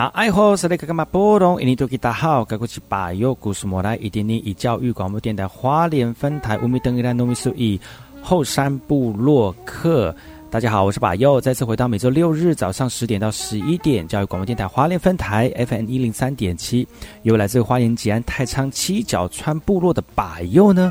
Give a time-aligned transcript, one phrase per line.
[0.00, 1.60] 那爱好是那个干嘛波动？
[1.60, 7.78] 印尼多吉大好，该过去把右故事莫来，一点点以教育广播电台花莲分台乌米登伊拉诺米苏以
[8.22, 10.16] 后山部落客。
[10.50, 16.88] 大家好，我是把右，再次回到每周六日早上十点到十一点，教育广播电台花莲分台 FM 一零三点七，
[17.24, 20.90] 由来自花莲吉安太仓七角川部落的把右呢。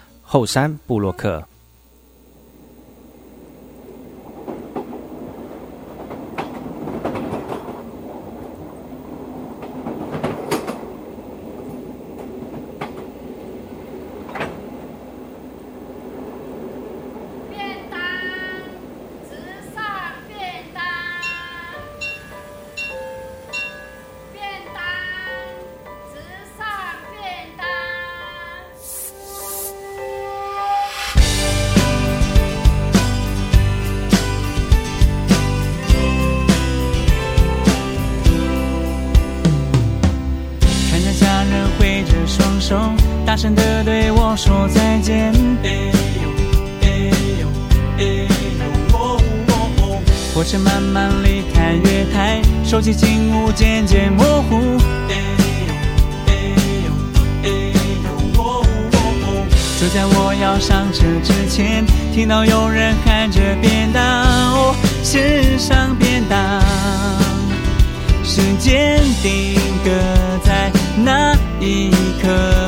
[0.31, 1.45] 后山布洛克。
[50.91, 54.77] 慢慢离开月台，手机静物渐渐模糊。
[59.79, 66.61] 就在我要上车之前，听到有人喊着便当，哦，是上便当。
[68.23, 69.55] 时间定
[69.85, 69.91] 格
[70.43, 71.89] 在那一
[72.21, 72.60] 刻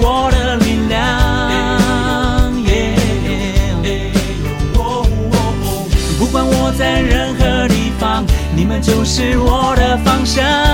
[0.00, 0.96] 我的力量。
[2.64, 2.94] 耶
[6.18, 10.65] 不管我在任何地方，你们就是我的方向。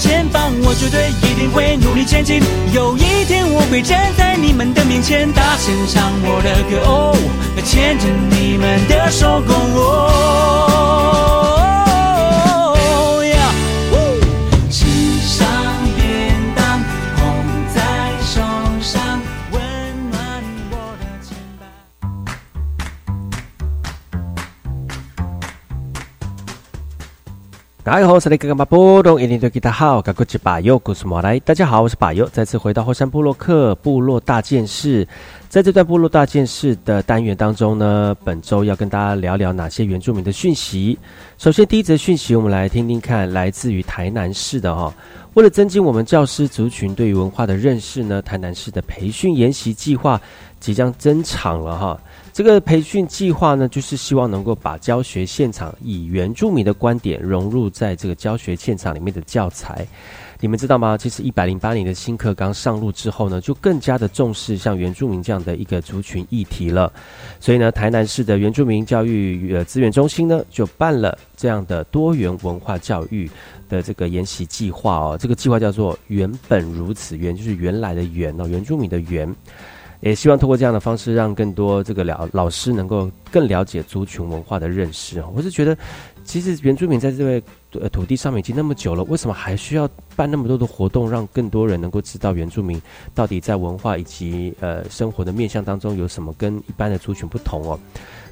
[0.00, 2.42] 前方，我绝对一定会努力前进。
[2.72, 7.14] 有一天我会站在你们的面前，大声唱我的歌哦，
[7.62, 10.40] 牵着你们的手共哦。
[27.90, 31.40] 大家好，我是那个马波东，一年对吉他好，赶过去把右故事马来。
[31.40, 35.04] 大家好，我是把右，再次回到后山部落克部落大件事。
[35.48, 40.96] 在这段部落大件事的单元当中呢，本周要跟大家聊聊哪些原住民的讯息。
[41.36, 44.94] 首先，第一则讯息，我们来听听看，来自于台南市的哈、
[45.34, 50.20] 为了增进我们教师族群对于文化的认识呢，台南市的培训研习计划
[50.60, 52.00] 即将增场了哈。
[52.40, 59.86] 这个培训计划呢，就是希望能够把教学现场以原住民的观点融入在这个教学现场里面的教材。
[60.40, 60.96] 你们知道吗？
[60.96, 66.90] 其实一百零八年的新课纲上路之后呢，就更加的重视像原住民这样的一个族群议题了。
[67.40, 73.30] 所以呢，台南市的原住民教育呃资源中心呢，就办了这样的多元文化教育
[73.68, 75.18] 的这个研习计划哦。
[75.20, 79.30] 这个计划叫做“原本如此”，原就是原来的原哦，原住民的原。
[80.00, 85.28] 也希望通过这样的方式，让更多这个了老师能够更了解族群文化的认识啊。
[85.34, 85.76] 我是觉得，
[86.24, 87.42] 其实原住民在这位
[87.72, 92.80] 呃土地上面已经那么久了，为什么还需要办那么多的活动，让更多人能够知道原住民
[93.14, 97.78] 到底在文化以及呃生活的面向当中有什么跟一般的族群不同哦？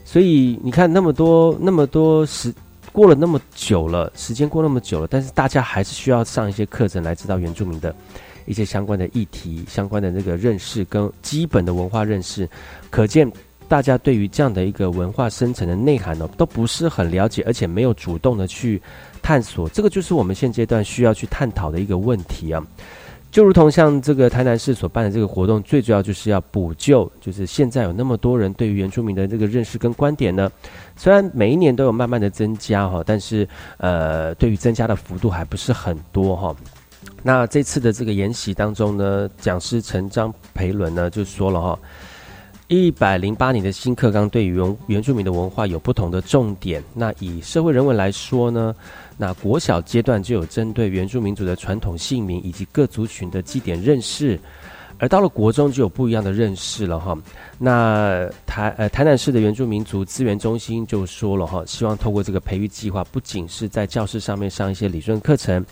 [0.05, 2.53] 所以你看那么多那么多时
[2.93, 7.95] 过了那么久了，时间过那么久了，但是大家还是需要上一些课程来知道原住民的。
[8.49, 12.49] 一些相关的议题、相关的那个认识跟基本的文化认识，
[12.91, 13.31] 可见
[13.69, 18.81] 大家对于这样的一个文化深层的内涵呢，都不是很了解，而且没有主动的去
[19.21, 19.69] 探索。
[19.69, 22.67] 这个就是我们现阶段需要去探讨的一个问题啊。
[23.31, 30.51] 就如同像这个台南市所办的这个活动，最主要就是要补救，就是现在有那么多人对于原住民的这个认识跟观点呢，
[30.97, 36.57] 虽然每一年都有慢慢的增加哈，但是呃，对于增加的幅度还不是很多哈。
[37.23, 41.79] 那这次的这个研习当中呢，讲师陈张培伦呢就说了哈，
[42.69, 46.83] 一百零八年的新课纲对于原原住民的文化有不同的重点。
[46.95, 48.75] 那以社会人文来说呢，
[49.17, 54.39] 那国小阶段就有针对原住民族的传统姓名以及各族群的祭典认识，
[54.99, 57.19] 而到了国中就有不一样的认识了哈。
[57.59, 65.65] 那台呃台南市的原住民族资源中心就说了哈，希望透过这个培育计划，不仅是在教室上面上一些理论课程。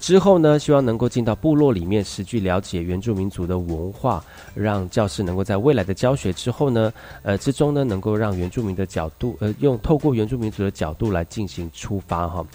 [0.00, 4.24] 之后呢，希望能够进到部落里面，实际了解原住民族的文化，
[4.54, 12.46] 让教师能够在未来的教学之后呢，呃之中呢，能够让原住民的角度，呃用透过原住民族的角度来进行出发哈。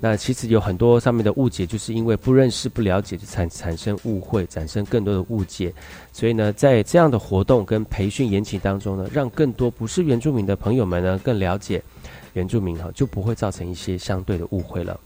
[0.00, 5.72] 那其实有很多上面的误解，就是因为不认识、不了解，产产生误会，产生更多的误解。
[6.12, 11.82] 所以呢，在这样的活动跟培训研习当中呢，让更多不是原住民的朋友们呢，更了解
[12.32, 14.98] 原住民哈，就不会造成一些相对的误会了。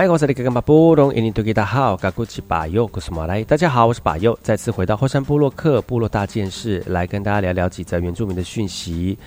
[0.00, 9.18] 来，我是那个干巴布隆，印尼多吉大好，嘎古奇巴尤，古斯马来，大家好，我是巴尤，再次回到后山部落克部落大件事，来跟大家聊聊几则原住民的讯息。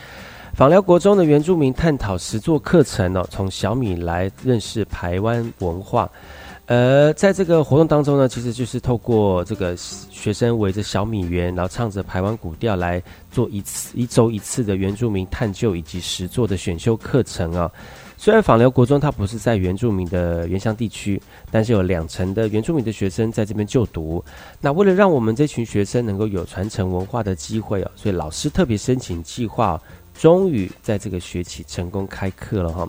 [0.55, 6.09] 访寮国中的原住民探讨十座课程哦，从小米来认识台湾文化。
[6.65, 12.99] 呃，在这个活动当中呢，其实就是透过这个学生围着小米园，然后唱着台湾古调来
[13.29, 17.69] 做一次一周一次的原住民探究以及实作的选修课程啊。
[18.23, 24.23] 虽然访寮国中它不是在原住民的原乡地区，但是有两成的原住民的学生在这边就读。
[24.61, 29.77] 那为了让我们这群学生能够有传承文化的机会哦，所以老师特别申请计划，
[30.13, 32.87] 终于在这个学期成功开课了哈。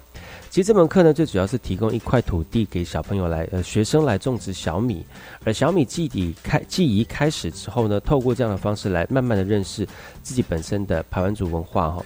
[0.50, 5.04] 其实这门课呢，最主要是提供一块土地给小朋友来呃学生来种植小米，
[5.42, 9.84] 而小米记忆开记忆开始之后呢，透过这样的方式来慢慢的认识
[10.22, 12.00] 自己本身的排湾族文化哈。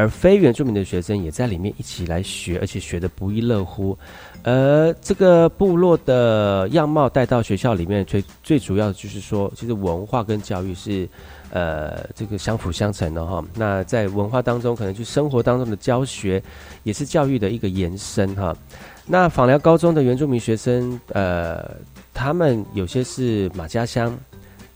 [0.00, 3.96] 而非原住民的学生也在里面一起来学，而且学得不亦乐乎。
[4.42, 11.06] 而这个部落的样貌带到学校里面，最最主要的就是说，其实文化跟教育是
[11.50, 13.44] 呃这个相辅相成的哈。
[13.54, 16.42] 那在文化当中，可能就生活当中的教学
[16.82, 18.56] 也是教育的一个延伸哈。
[19.04, 21.76] 那访寮高中的原住民学生，呃，
[22.14, 24.16] 他们有些是马家乡，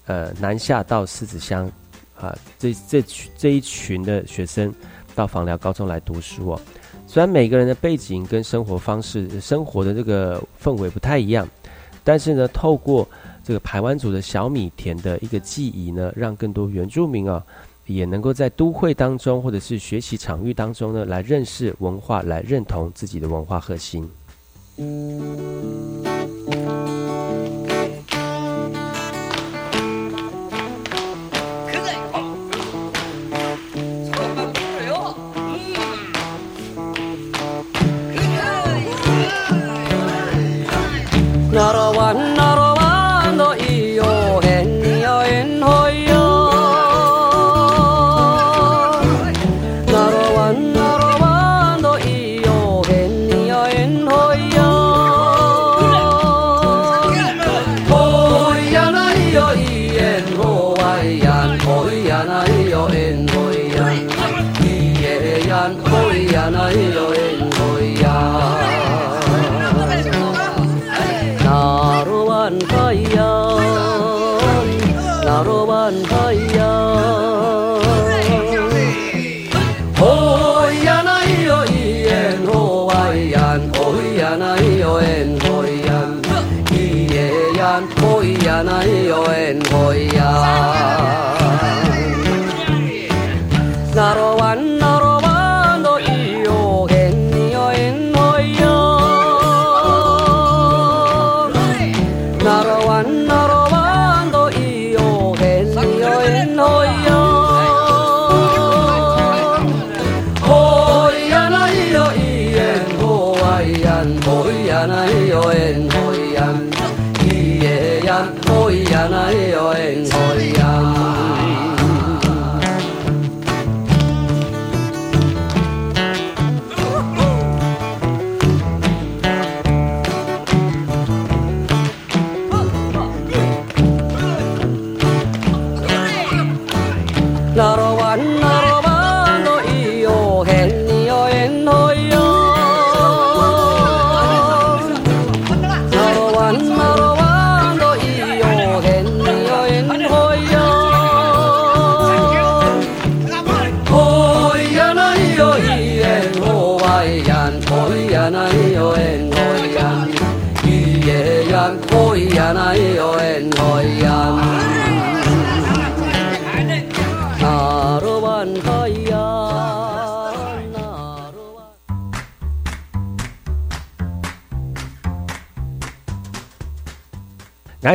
[0.05, 1.67] 呃，南下到狮子乡
[2.21, 3.03] 啊，这这
[3.39, 4.71] 这一群的学生。
[5.15, 6.61] 到访寮高中来读书哦，
[7.07, 11.49] 虽然每个人的背景跟生活方式、生活的这个氛围不太一样，
[12.03, 13.09] 但是呢，透过
[13.43, 17.45] 这个排湾族的小米田的一个记忆呢，让更多原住民啊，
[17.87, 24.11] 也能够在都会当中或者是学习场域当中呢，来认识文化，来认同自己的文化核心。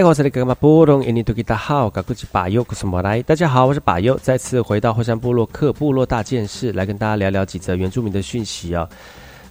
[0.10, 3.22] 我是那个嘛布隆，印尼多吉大好，噶古吉巴尤，古什么来？
[3.22, 8.90] 大家好，我是巴尤，再次回到后山部落克部落大件事，来跟大家聊聊几则原住民的讯息啊。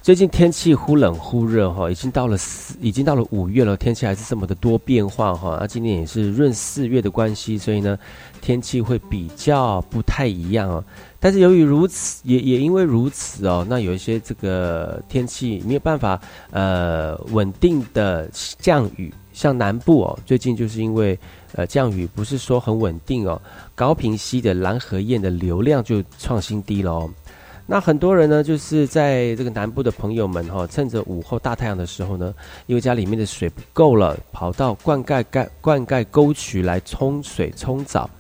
[0.02, 5.58] 最近天气忽冷忽热哈，已经到了四，已经到了五月了，天气还是这么的多变化哈。
[5.60, 7.96] 那今年也是闰四月的关系，所以呢，
[8.40, 10.82] 天气会比较不太一样哦。
[11.20, 19.14] 但是由于如此，也也因为如此哦，那有一些这个天气没有办法呃稳定的降雨。
[19.38, 21.16] 像南部哦，最近就是因为
[21.52, 23.40] 呃降雨不是说很稳定哦，
[23.73, 27.09] 高平溪的蓝河堰的流量就创新低了哦。
[27.64, 32.35] 那很多人呢，就是在这个南部的朋友们哈，趁着午后大太阳的时候呢，
[32.66, 38.11] 因为家里面的水不够了，跑到灌溉盖灌溉沟渠来冲水冲澡。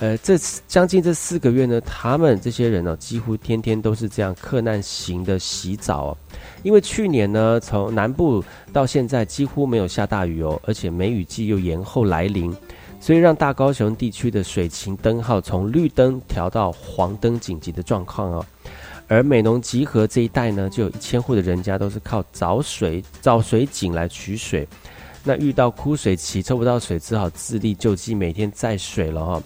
[0.00, 0.36] 呃，这
[0.66, 6.16] 将近这四个月呢，他们这些人呢，几乎天天都是这样克难型的洗澡哦。
[6.62, 12.54] 因为去年呢，从南部到现在几乎没有下大雨哦，而且梅雨季又延后来临，
[12.98, 18.44] 所以让大高雄地区的水情灯号从绿灯调到黄灯紧急的状况哦。
[19.06, 24.66] 而美浓集合这一带呢，就有一千户的人家都是靠找水找水井来取水，
[25.22, 29.42] 那遇到枯水期抽不到水，只好自力救济，每天载水了哈。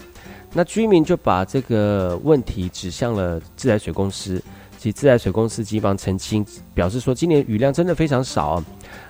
[0.53, 4.43] 那居民就把这个问题指向了自来水公司，
[4.79, 8.63] 其自来水公司急忙澄清，表示说今年雨量真的非常少，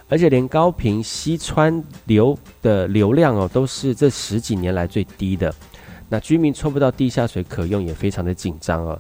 [0.09, 5.55] 而且连高频西川流的流量哦都是这十几年来最低的。
[6.09, 8.99] 那居民抽不到地下水可用，也非常的紧张哦。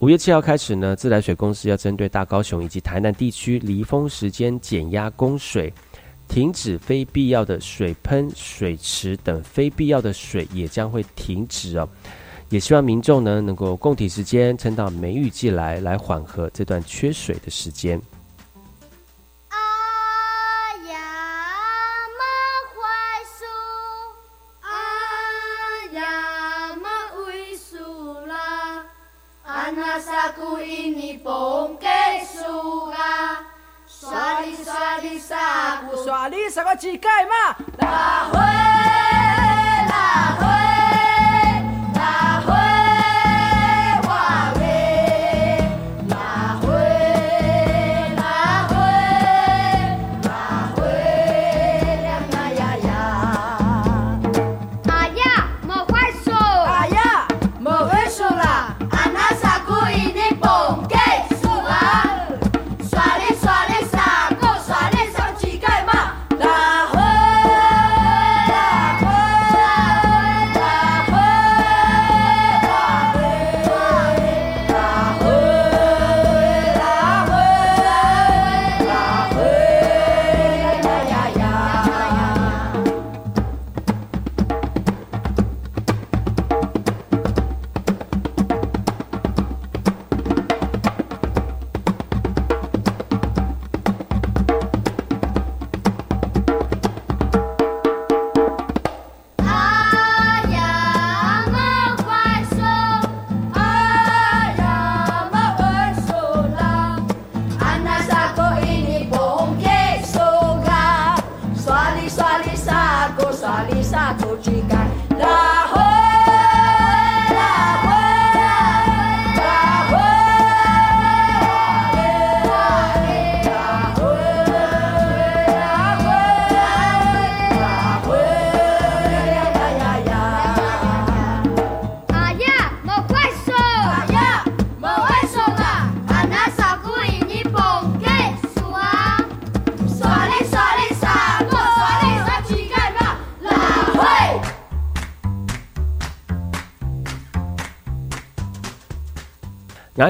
[0.00, 5.72] 五月七号开始呢，自来水公司要针对大高雄以及台南地区离峰时间减压供水。
[6.30, 11.88] 停止非必要的水喷、水池等非必要的水也将会停止哦。
[12.50, 18.00] 也希望民众呢能够共体时间，撑到梅雨季来，来缓和这段缺水的时间。
[34.10, 37.54] 刷哩刷哩沙不，刷哩什么乞丐嘛？
[37.78, 38.40] 拉回
[39.88, 40.69] 拉回。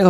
[0.01, 0.07] 大家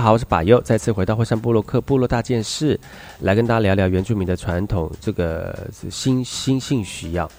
[0.00, 2.76] 好，我是巴佑，再次回到火山部落克部落大件事，
[3.20, 7.30] 来跟大家聊聊原住民的传统，这个新新性需要。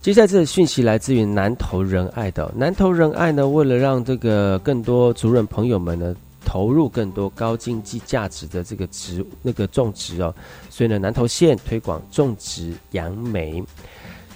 [0.00, 6.12] 接下来这个讯息来自于南投仁爱的南投仁爱呢，为了让这个更多族人朋友们呢
[6.44, 10.34] 投入更多高经济价值的这个植那个种植哦，
[10.68, 13.62] 所以呢南投县推广种植杨梅。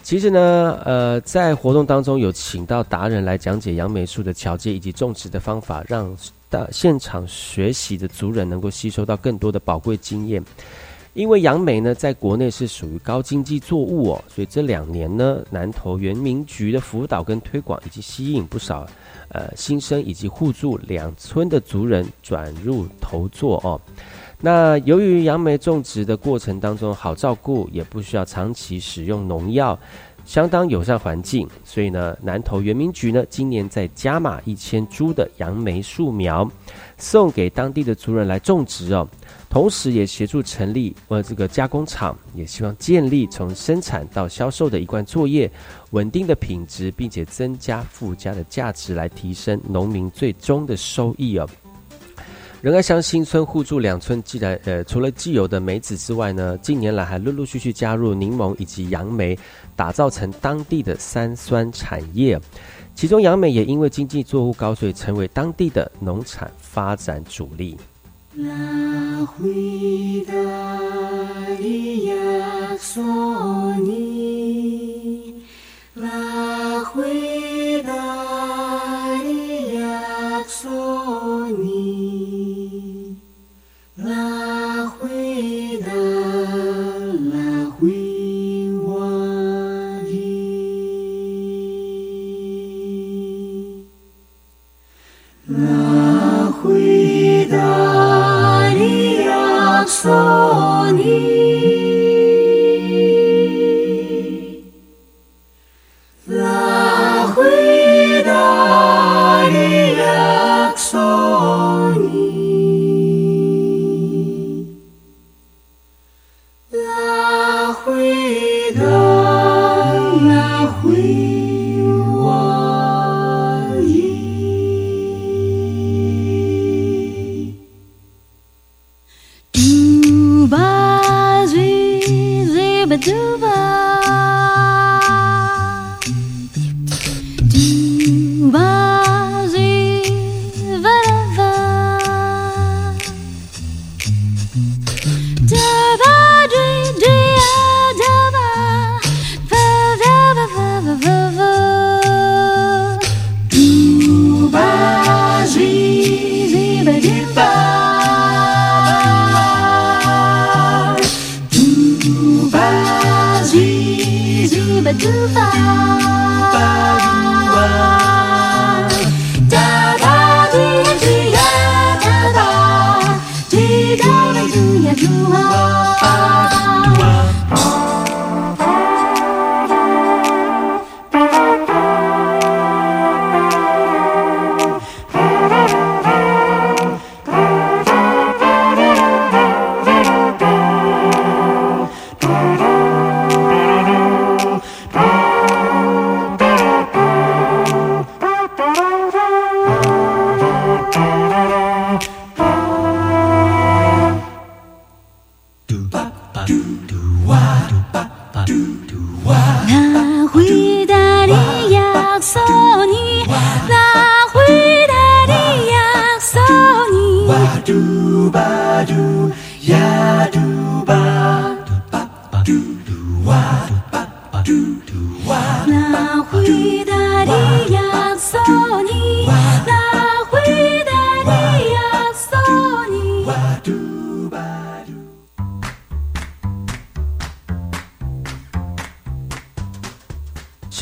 [0.07, 6.17] 其实呢，呃，在活动当中有请到达人来讲解杨梅树的桥接以及种植的方法，让
[6.49, 10.41] 大现场学习的族人能够吸收到更多的宝贵经验。
[11.15, 18.87] 因为杨梅呢，在国内是属于高经济作物哦，所以这两年呢，南投原民局的辅导跟推广，以及吸引不少
[19.31, 23.81] 呃新生以及互助两村的族人转入投作哦。
[24.41, 29.79] 那由于杨梅种植的过程当中好照顾，也不需要长期使用农药，
[30.27, 36.49] 相当友善环境，所以呢，南投原民局呢今年在加码一千株的杨梅树苗，
[36.99, 39.09] 送给当地的族人来种植哦，
[39.49, 45.51] 同时也协助成立呃这个加工厂，也希望建立从生产到销售的一贯作业，
[45.93, 51.49] 稳定的品质，并且增加附加的价值，来提升农民最终的收益哦。
[52.63, 59.39] 仁爱乡新村互助两村，既然呃除了既有的梅子之外呢，近年来还陆陆续续加入柠檬以及杨梅，
[59.77, 62.41] 打造成当地的三酸产业。
[62.95, 67.77] 其中杨梅也因为经济作物高，所以成为当地的农产发展主力。
[95.49, 101.46] 拉灰达里亚索尼。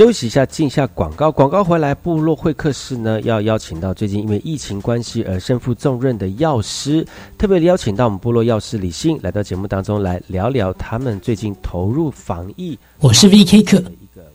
[0.05, 1.33] 休息一下，进一下广告。
[1.33, 7.07] 广告回来，部落会客室呢要邀请到最近因为疫情关系而身负重任的药师，
[7.39, 12.79] 特别邀请到我们部落药师李信来到节目当中来聊聊他们最近投入防疫。
[13.01, 13.63] 我是 V.K.
[13.63, 13.83] 客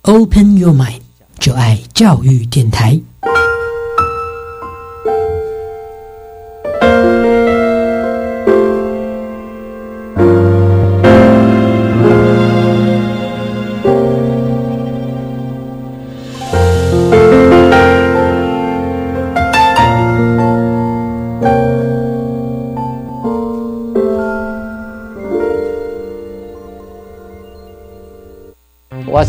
[0.01, 1.01] ，Open Your Mind，
[1.37, 2.99] 就爱教育电台。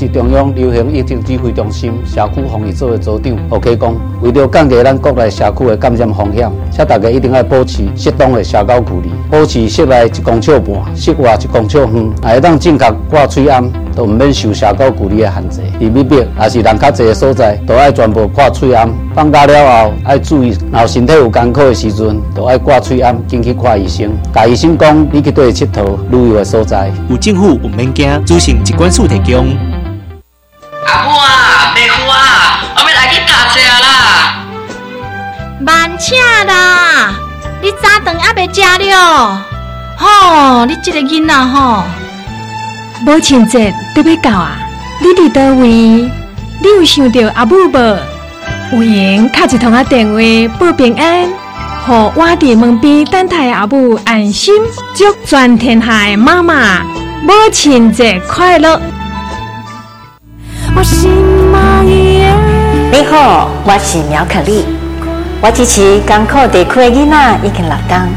[0.00, 15.60] 是中央流行疫情指挥中心社区防疫组的组长何启光，为了降低咱国内社区的感染风险，请大家一定要保持适当的社交距离，保持室内一公尺半，室外一公尺远，还会当正确挂嘴安，都唔免受社交距离的限制。
[15.78, 18.88] 而密闭也是人较济的所在，都爱全部挂嘴安。
[19.14, 24.10] 放假了后，爱注意，然后身体有艰苦的时阵，都爱挂嘴安，进去看医生。
[24.32, 26.90] 甲医生讲，你去对佚佗旅游的所在。
[27.10, 29.69] 有政府唔免惊，主行一管处提供。
[35.62, 36.14] 慢车
[36.46, 37.14] 啦，
[37.60, 39.44] 你早顿还未食了？
[39.98, 41.84] 吼，你这个囡仔吼，
[43.04, 44.56] 母亲节都要到啊！
[45.00, 45.68] 你伫倒位？
[45.68, 46.10] 你
[46.78, 47.78] 有想到阿母无？
[48.72, 50.18] 有闲敲一通啊电话
[50.58, 51.28] 报平安，
[51.86, 54.54] 互我伫门边等待阿母安心，
[54.96, 56.82] 祝全天下的妈妈
[57.22, 58.80] 母亲节快乐！
[62.92, 64.64] 你好，我是苗可丽。
[65.42, 68.08] 我支持港口地区的囡仔已经六天，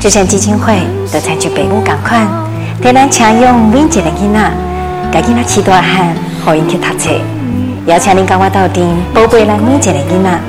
[0.00, 0.72] 慈善基金会
[1.12, 2.26] 就采取北部港款，
[2.80, 4.50] 替咱请用每一个囡仔，
[5.12, 6.16] 家囡仔饲大汉，
[6.46, 7.10] 互因去读册，
[7.84, 10.40] 邀请您跟我斗阵，宝贝咱每一个囡仔，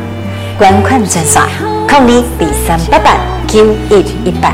[0.58, 1.44] 捐款专线：
[1.90, 4.54] 零二二三八八九一一八。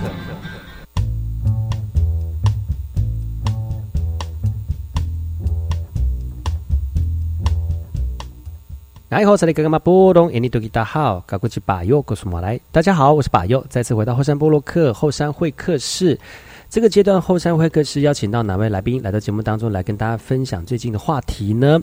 [9.11, 16.17] 来后，这里格格玛波隆，印尼多吉大好，高古吉巴佑，告诉马来，大家好，我是巴佑，再次回到后山波洛克后山会客室。
[16.69, 21.77] 这个阶段后山会客室邀请到哪位来宾来到节目当中来跟大家分享最近的话题呢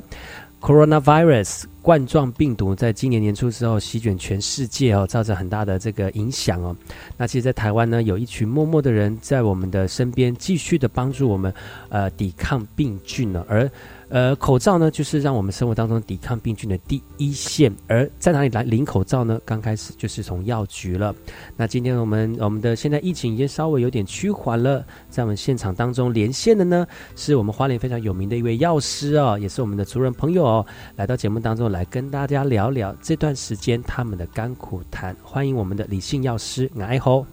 [0.62, 6.74] ？Coronavirus 冠状病毒在今年年初之后席卷全世界哦，造成很大的这个影响哦。
[7.18, 11.52] 那其实，在台湾呢，有一群默默的人在我们的身边，继续的帮助我们
[11.90, 13.70] 呃抵抗病菌呢，而。
[14.10, 17.70] 呃，口罩呢，就是让我们生活当中抵抗病菌的第一线。
[17.86, 19.38] 而在哪里来领口罩呢？
[19.44, 21.14] 刚开始就是从药局了。
[21.56, 30.66] 那今天我们我们的现在疫情已经稍微有点趋缓了，在我们现场当中连线的呢，是我们花莲非常有名的一位药师哦，也是我们的族人朋友哦，
[30.96, 35.14] 来到节目当中来跟大家聊聊这段时间他们的甘苦谈。
[35.22, 37.26] 欢迎我们的李姓药师，爱吼，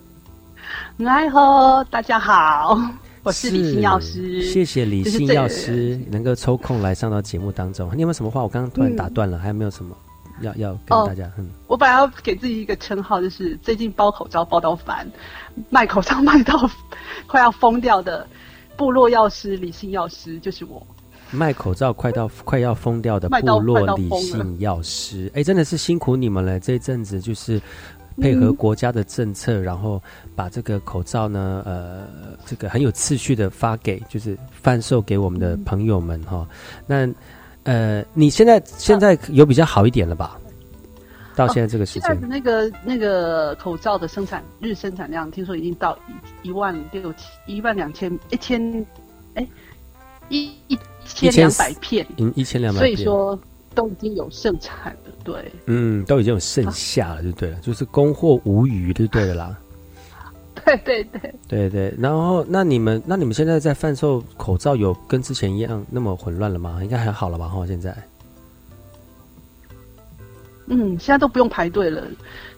[1.05, 2.77] 爱吼，大家好。
[3.25, 7.89] 我是李信药师，谢谢李信药师能够抽空来上到节目当中。
[7.95, 8.43] 你有没有什么话？
[8.43, 9.97] 我刚刚突然打断了，还有没有什么
[10.41, 11.27] 要要跟大家？
[11.39, 15.11] 嗯，我本来要给自己一个称号，就是最近包口罩包到烦，
[15.71, 16.69] 卖口罩卖到
[17.25, 18.27] 快要疯掉的
[18.77, 20.85] 部落药师理性药师，就是我。
[21.31, 26.59] 卖口罩快到快要疯掉的部落理性药师，哎，真的是辛苦你们了。
[26.59, 27.59] 这一阵子就是。
[28.21, 30.01] 配合国家的政策，然后
[30.35, 32.07] 把这个口罩呢，呃，
[32.45, 36.47] 这个很有次序的发给，就是贩售给我们的朋友们哈。
[36.87, 37.07] 那
[37.63, 40.39] 呃，你现在现在有比较好一点了吧？
[41.35, 45.97] 到现在这个时间，那个那个口罩的生产日生产量，听说已经到
[46.41, 48.85] 一一万六千一万两千一千，
[49.33, 49.45] 哎，
[50.29, 53.37] 一一千两百片，嗯，一千两百，所以说
[53.73, 54.94] 都已经有生产了。
[55.25, 59.57] 对，嗯，都已经有剩下了，就对了，就是供货无余，就对了啦。
[60.63, 61.93] 对 对对，对对。
[61.97, 66.79] 然后，那你们，那你们现在在贩售口罩，有跟之前一样那么混乱了吗？
[66.83, 67.47] 应该还好了吧？
[67.49, 67.95] 哈，现在。
[70.67, 72.03] 嗯，现在都不用排队了。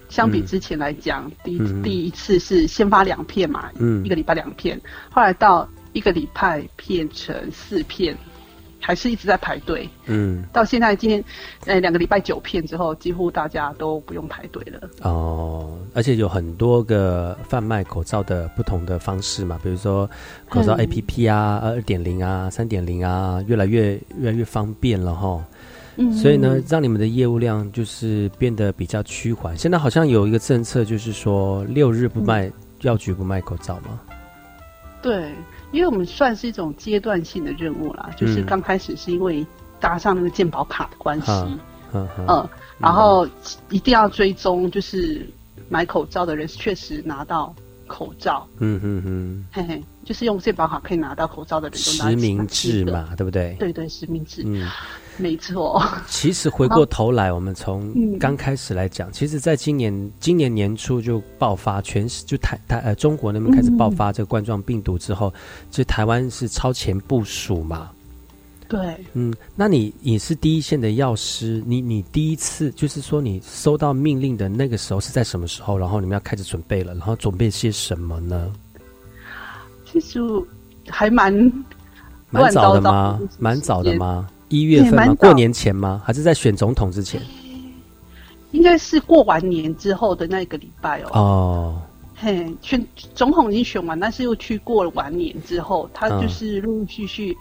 [0.10, 8.18] 相比之前来讲，第第一次是先发两片嘛，嗯，一个礼拜两片，后来到一个礼拜变成四片。
[8.80, 11.24] 还是一直在排队，嗯，到现在今天，
[11.66, 14.90] 呃，两个礼拜九片之后，几乎大家都不用排队了。
[15.02, 20.10] 哦，而且有很多个贩卖口罩的不同的方式嘛，比如说
[20.48, 25.44] 口罩 A P P 啊，二点零啊，三点零啊，越来越越来越方便了哈。
[25.98, 29.58] 嗯，所以呢，让你们的业务量就是变得比较趋缓。
[29.58, 34.00] 现在好像有一个政策，就是说六日不卖药局不卖口罩嘛。
[35.02, 35.32] 对。
[35.72, 39.46] 因为我们算是一种阶段性的任务啦，就是刚开始是因为
[39.80, 41.32] 搭上那个健保卡的关系，
[41.94, 43.28] 嗯，然后
[43.70, 45.28] 一定要追踪，就是
[45.70, 47.54] 买口罩的人确实拿到
[47.86, 53.56] 口罩，嗯嗯嗯，嘿嘿，就是用健保卡可以拿到口罩的人，实名制嘛，对不对？
[53.60, 54.68] 对对，实名制，嗯。
[55.22, 65.34] 没错，其实回过头来，我们从刚开始来讲，其实在今年今年年初就爆发，全市就台台呃中国那边开始爆发这个冠状病毒之后，
[65.72, 67.90] 就台湾是超前部署嘛。
[68.70, 75.78] 对，嗯，那你你是第一线的药师，你你第一次就是说你收到命令的那个时候是在什么时候？
[75.78, 78.52] 然后你们要开始准备了，然后准备些什么呢？
[79.86, 80.20] 其实
[80.90, 81.34] 还蛮
[82.30, 83.18] 蛮早的吗？
[83.40, 84.28] 蛮早的吗？
[84.50, 85.16] 一月份吗？
[85.16, 86.02] 过年前吗？
[86.06, 87.22] 还是在选总统之前？
[88.52, 91.10] 应该是过完年之后的那个礼拜哦。
[91.12, 91.82] 哦，
[92.16, 92.84] 嘿，选
[93.14, 97.36] 总统已经选完，但是又去过了完年之后，他就是陆陆续续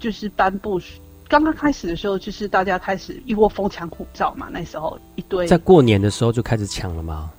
[0.00, 0.80] 就是颁布。
[1.28, 4.48] 刚刚开始的时候，就是大家开始一窝蜂抢口罩嘛。
[4.50, 7.30] 那时候一堆在过年的时候就开始抢了吗？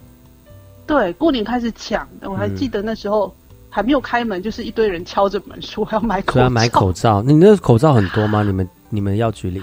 [0.88, 2.08] 对，过年开始抢。
[2.22, 3.34] 我还记得那时候
[3.70, 7.22] 还没有开门，就是一堆人敲着门说要买口罩，要买口罩。
[7.22, 8.42] 你那口罩很多吗？
[8.48, 8.68] 你们？
[8.89, 9.62] 你们药局里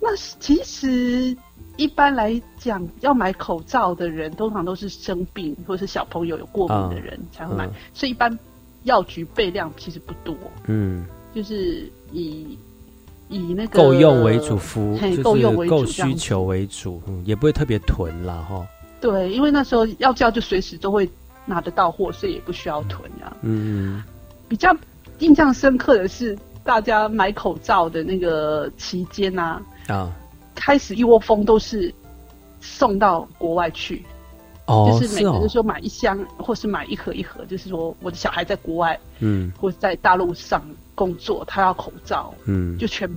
[0.00, 1.36] 那其实
[1.76, 8.38] 一般来讲，要买口罩的人，通常都是生病或是小朋友有过敏的人才会买，嗯所以一般
[8.82, 12.58] 药局备量其实不多，嗯，就是以
[13.28, 18.66] 以那个够用为主，服够用为主需求为主，嗯，也不会特别囤啦哈。
[19.00, 21.08] 对，因为那时候药价就随时都会
[21.46, 23.34] 拿得到货，所以也不需要囤呀。
[23.42, 24.02] 嗯。
[24.46, 24.76] 比较
[25.20, 30.10] 印象深刻的是，大家买口罩的那个期间啊，啊，
[30.54, 31.94] 开始一窝蜂都是
[32.60, 34.02] 送到国外去，
[34.66, 35.38] 哦，就是每个哦。
[35.40, 39.52] 人说买一箱或是买一盒一盒，就是说我的小孩在国外嗯。
[39.60, 40.62] 或者在大陆上
[40.94, 42.78] 工作，他要口罩，嗯。
[42.78, 43.08] 就全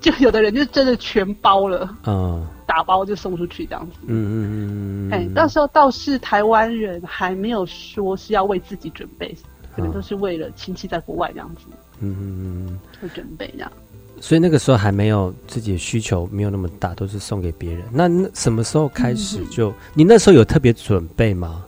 [0.00, 3.98] 就有的人就真的全包了，嗯打包就送出去这样子。
[4.06, 9.36] 嗯嗯嗯嗯，哎，那时候倒是台湾人还没有说是要为自己准备，
[9.76, 11.66] 可能都是为了亲戚在国外这样子
[12.00, 13.72] 嗯嗯嗯嗯，会准备这样。
[14.20, 17.84] 所以那个时候还没有自己的需求没有那么大，都是送给别人。
[17.92, 19.74] 那那什么时候开始嗯就？
[19.92, 21.64] 你那时候有特别准备吗？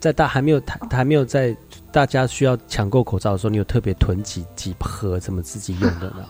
[0.00, 1.56] 在大还没有还还没有在
[1.90, 6.26] 大家需要抢购口罩的时候，你有特别囤几几盒怎么自己用的呢？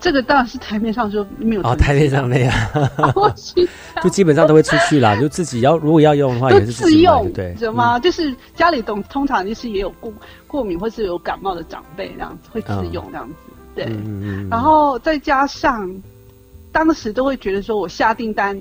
[0.00, 2.52] 这个当然是台面上说没有哦，台面上没有，
[4.02, 5.16] 就基本上都会出去啦。
[5.16, 7.54] 就自己要如果要用的话，都也是自用不，对？
[7.58, 7.98] 知道吗？
[7.98, 10.12] 就是家里通通常就是也有过
[10.46, 13.34] 过敏或是有感冒的长辈这样子会自用这样子，
[13.74, 13.88] 对。
[14.48, 15.92] 然后再加上
[16.70, 18.58] 当时都会觉得说我下订单，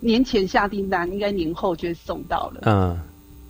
[0.00, 3.00] 年前下订单应该年后就会送到了，嗯，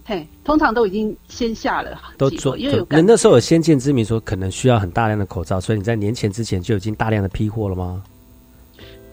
[0.09, 8.05] 嘿，通常都已经先下了都做盒，因为有人那时候有先见之明，说可能需要很大量的口罩，所以你在年前之前就已经大量的批货了吗？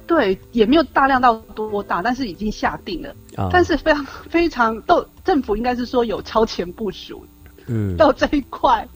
[0.06, 3.10] 对，也没有大量到多大，但是已经下定了。
[3.36, 7.26] 啊但是非常非常都政府应该是说有超前部署
[7.66, 8.88] 嗯到这一块，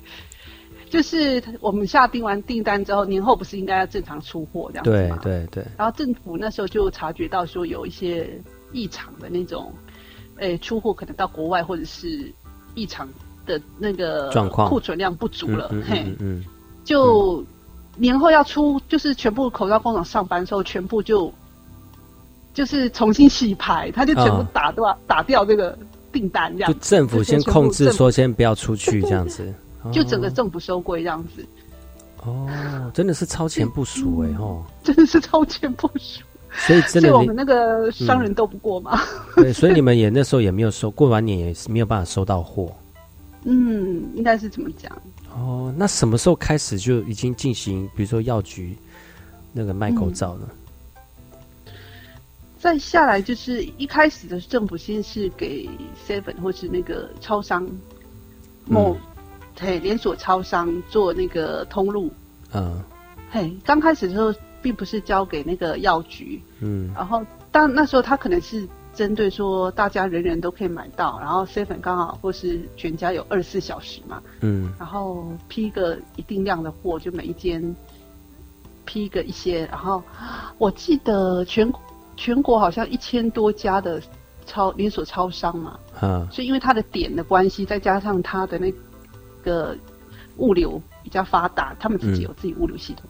[0.92, 5.18] 就是我们下定完订单之后，年后不是应该要正常出货这样子对吗？
[5.24, 8.40] 对对，然后政府那时候就察觉到说有一些
[8.72, 9.74] 异常的那种，
[10.38, 12.32] 诶，出货可能到国外或者是
[12.76, 13.08] 异常
[13.46, 16.46] 的那个状况库存量不足了，嗯嘿，嗯嗯
[16.84, 17.44] 就
[17.96, 21.34] 年后要出，就是全部口罩工厂上班的时候，全部就
[22.54, 24.48] 就是重新洗牌，他就全部啊。
[24.54, 25.78] 打掉、打掉这个
[26.12, 29.54] 订单这样就，政府先控制说先不要出去这样子，
[29.92, 30.32] 就整个哦。
[30.32, 31.46] 政府收归这样子，
[32.24, 32.48] 哦，
[32.94, 36.22] 真的是超前部署哎吼，真的是超前部署。
[36.66, 39.00] 所以真的你所以我们那个商人斗不过嘛。
[39.36, 42.72] 对，所以你们也那时候也没有收，过完年也是没有办法收到货
[43.44, 44.92] 嗯，应该是怎么讲？
[45.34, 45.74] 哦。
[45.78, 48.76] 那什么时候开始就已经进行，比如说药局
[49.54, 50.48] 那个卖口罩呢？
[52.60, 55.70] 再下来就是一开始的政府先是给
[56.08, 57.70] Seven 或是那个超商
[58.66, 58.98] 某
[59.58, 62.12] 嘿连锁超商做那个通路，
[62.54, 62.82] 嗯
[63.30, 64.34] 嘿，刚开始的时候
[64.68, 66.92] 并不是交给那个药局，嗯。
[66.94, 74.70] 然后当那时候他可能是针对说大家人人都可以买到，然后 Seven 刚好或是全家有二十四小时嘛，嗯。
[74.78, 77.74] 然后批个一定量的货，就每一间
[78.84, 80.04] 批个一些，然后
[80.58, 81.72] 我记得全
[82.18, 84.02] 全国好像一千多家的
[84.46, 88.74] 超连锁超商嘛，嗯所以因为它的点的关系，再加上它的那
[89.46, 89.78] 个
[90.36, 93.06] 物流比较发达，他们自己有自己物流系统，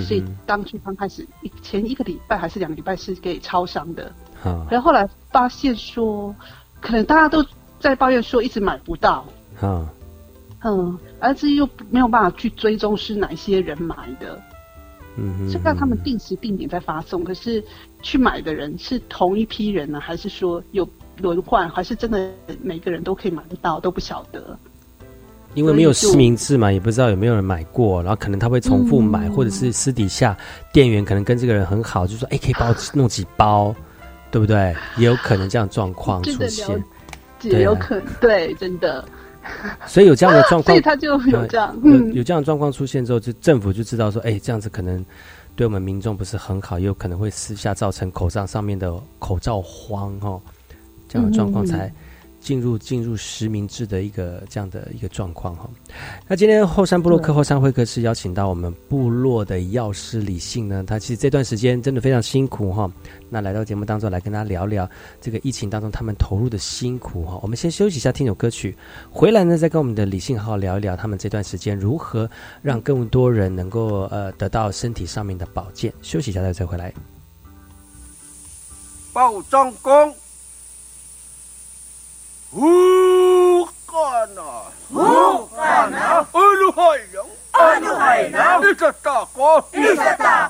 [0.00, 0.36] 所以嗯。
[0.46, 6.34] 当初刚开始一前一个礼拜还是两个礼拜是给超商的，好然后后来发现说，
[6.80, 7.44] 可能大家都
[7.78, 9.24] 在抱怨说一直买不到，
[9.56, 9.86] 好
[10.64, 14.42] 嗯，而且又没有办法去追踪是哪些人买的，
[15.16, 17.62] 嗯虽然他们定时定点在发送，可是
[18.02, 22.32] 去买的人是同一批人呢，还是说有轮换，还是真的
[22.62, 24.58] 每个人都可以买得到，都不晓得。
[25.56, 29.32] 因为没有实名制嘛，也不知道有没有人买过，然后可能他会重复买，嗯。
[29.32, 30.36] 或者是私底下
[30.72, 33.74] 店员可能跟这个人很好，就说：“哎，可以帮我弄几包，
[34.30, 36.66] 对不对？”也有可能这样状况出现，
[37.40, 37.62] 解，对啊。
[37.62, 39.04] 有可能，对，真的。
[39.86, 41.74] 所以有这样的状况， 所以他就有这样。
[41.82, 45.04] 有嗯有这样的状况出现之后，就政府就知道说，哎，这样子可能
[45.54, 50.40] 对我们民众不是很好，也有可能会私下造成口罩上面的口罩荒哦，
[51.08, 51.66] 这样的状况嗯。
[51.66, 51.92] 才
[52.46, 55.68] 进入进入实名制的一个这样的一个状况哈。
[56.28, 62.88] 那今天后山部落客后山会客室邀请到我们部落的药师李信呢，他其实这段时间真的非常辛苦哈。
[63.28, 64.88] 那来到节目当中来跟大家聊聊
[65.20, 67.40] 这个疫情当中他们投入的辛苦哈。
[67.42, 68.76] 我们先休息一下，听首歌曲，
[69.10, 72.30] 回来呢再跟我们的李信好好聊一聊他们这段时间如何
[72.62, 75.92] 让更多人能够呃得到身体上面的保健。
[76.00, 76.94] 休息一下再再回来。
[79.12, 80.14] 报张公，
[82.52, 84.42] 胡干呐，
[84.92, 86.82] 胡干呐二路海
[87.12, 90.48] 洋，二路海洋一只大哥，一只大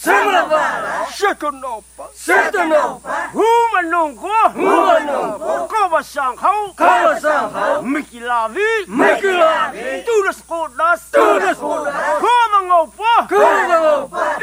[0.00, 11.94] Samanabara, Shakanopa, Satanopa, Humanongo, Humanongo, Kova Sangho, Kova Sangho, Mikilavi, Mikilavi, Tudas Kodas, Tudas Kodas,
[12.22, 14.40] Komangopa, Komangopa,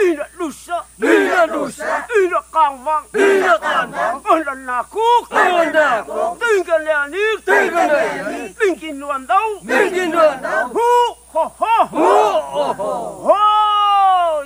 [4.38, 5.02] Ananaku,
[5.32, 12.74] Ananaku, Tingalani, Tingalani, Minkinuandau, Minkinuandau, Hu, Ho, Ho, Ho, Ho,
[13.24, 13.57] Ho,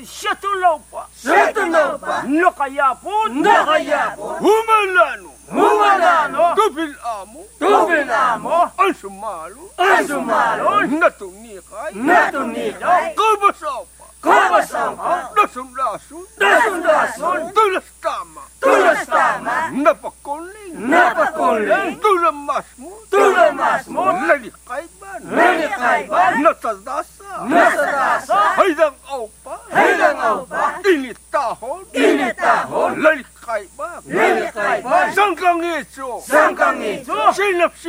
[0.05, 1.07] Shatulaupa.
[1.23, 2.23] Shatulaupa.
[2.27, 3.41] Nakayapon.
[3.41, 4.39] Nakayapon.
[4.39, 5.31] Humalano.
[5.51, 6.55] Humalano.
[6.55, 7.39] Tubilamo.
[7.59, 8.71] Tubilamo.
[8.77, 9.69] Ansumalo.
[9.77, 10.81] Ansumalo.
[10.87, 11.91] Natunikay.
[11.93, 13.15] Natunikay.
[13.15, 14.05] Kabasapa.
[14.21, 15.33] Kabasapa.
[15.35, 16.25] Dasundasun.
[16.39, 17.51] Dasundasun.
[17.53, 18.41] Tulastama.
[18.61, 19.69] Tulastama.
[19.71, 20.73] Napakuling.
[20.77, 21.99] Napakuling.
[21.99, 22.91] Tulamas mo.
[23.11, 23.83] Tulamas
[37.31, 37.55] Enough!
[37.55, 37.80] Enough!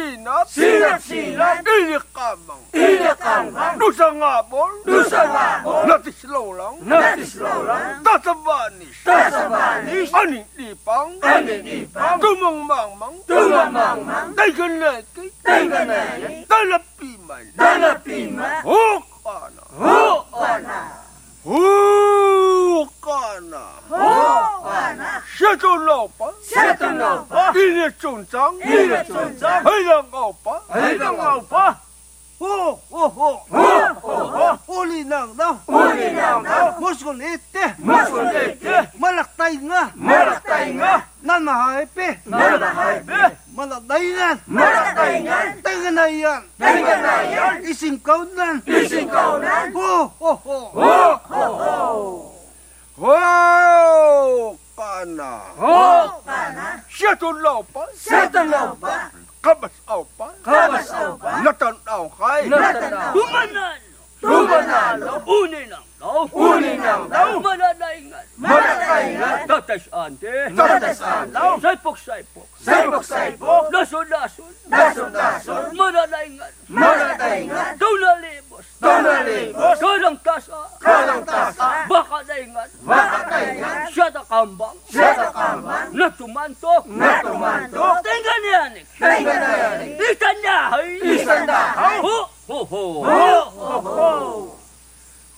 [92.92, 94.58] ho!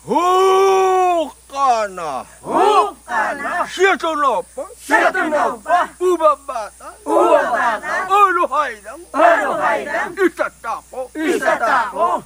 [0.07, 2.27] Hukana!
[2.43, 3.67] Hukana!
[3.69, 4.67] Siatolopa!
[4.77, 5.89] Siatolopa!
[6.01, 6.93] Ubabata!
[7.07, 8.07] Ubabata!
[8.11, 9.01] Olohaidang!
[9.15, 10.13] Olohaidang!
[10.19, 11.11] Isatapo!
[11.15, 12.23] Isatapo!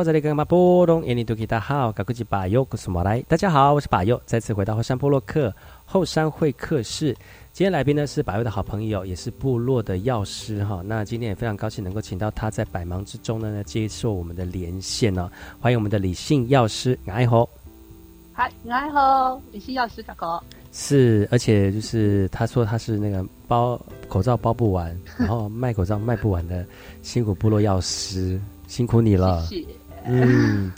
[0.00, 7.14] 哎，我这里跟马波隆，印尼多吉大好，嘎古吉巴尤古苏马来，大家好，我是巴尤，再次回到后山部落客后山会客室。
[7.52, 10.80] 今天来宾呢是巴尤的好朋友，也是部落的药师哈。
[10.86, 15.30] 那今天也非常高兴能够请到他在百忙之中呢接受我们的连线呢、
[15.60, 17.46] 欢迎我们的李姓药师，爱吼。
[18.32, 20.42] 嗨，你好，李信药师哥哥。
[20.72, 23.78] 是，而且就是他说他是那个包
[24.08, 26.64] 口罩包不完，然后卖口罩卖不完的
[27.02, 29.44] 辛苦部落药师，辛苦你了。
[29.44, 29.66] 谢谢。
[30.04, 30.72] 嗯，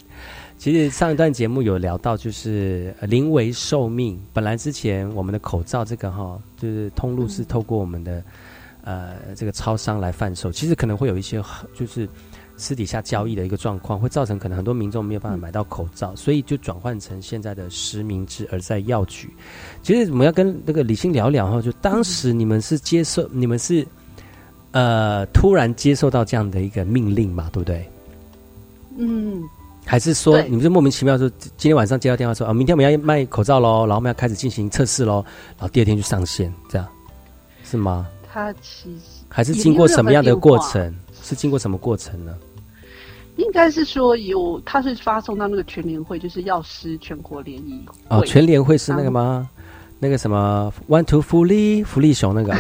[0.59, 4.21] 其实上一段节目有聊到，就是临危受命。
[4.33, 8.23] 本来之前我们的口罩这个哈，就是通路是透过我们的
[8.83, 11.43] 呃这个超商来贩售，其实可能会有一些
[11.75, 12.09] 就是
[12.57, 19.29] 私底下交易的一个状况，会造成可能很多民众没有办法买到口罩，所以就转换成现在的实名制，而在药局。
[19.83, 23.87] 其实我们要跟那个李欣聊聊哈，就当时你们是接受，你们是
[24.73, 27.89] 呃突然接受到这样的一个命令嘛，对不对？
[28.97, 29.43] 嗯，
[29.85, 35.25] 还是说你们就莫名其妙说今天晚上接到电话说啊，明天我们要卖口罩喽，然后我们要开始进行测试喽，
[35.59, 36.87] 然后第二天就上线，这样
[37.65, 38.07] 是吗？
[38.33, 40.95] 他其实还是经过什么样的过程？
[41.23, 42.35] 是经过什么过程呢？
[43.37, 47.95] 应该是说有，他是发送到那个全联会，就是药师全国联谊会。
[48.09, 49.49] 哦，全联会是那个吗？
[49.99, 52.53] 那个什么 One Two 福利福利熊那个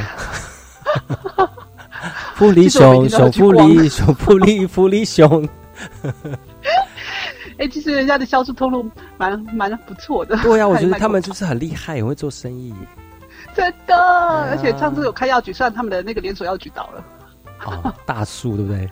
[2.34, 5.48] 福福利熊，熊福利，熊福利，福利熊。
[7.58, 10.36] 哎，其实人家的销售通路蛮蛮不错的。
[10.38, 12.74] 对呀， 我觉得他们就是很厉害，很会做生意。
[13.54, 17.04] 真的，而且上次有开药局，虽然他们的那个连锁药局倒了。
[17.66, 18.90] 哦，大树对不对？